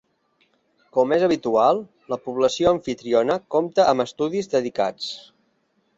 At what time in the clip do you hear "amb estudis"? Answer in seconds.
3.93-4.51